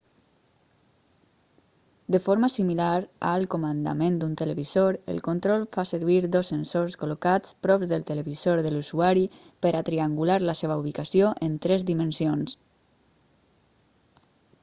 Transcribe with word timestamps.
de 2.13 2.19
forma 2.27 2.47
similar 2.57 3.01
al 3.33 3.43
comandament 3.53 4.17
d'un 4.23 4.31
televisor 4.41 4.97
el 5.13 5.21
control 5.27 5.67
fa 5.77 5.85
servir 5.91 6.17
2 6.37 6.49
sensors 6.53 6.97
col·locats 7.03 7.55
prop 7.67 7.85
del 7.93 8.07
televisor 8.09 8.63
de 8.69 8.73
l'usuari 8.73 9.27
per 9.67 9.75
a 9.81 9.85
triangular 9.91 10.39
la 10.51 10.57
seva 10.65 10.81
ubicació 10.85 11.33
en 11.51 11.61
3 11.69 11.87
dimensions 11.93 12.57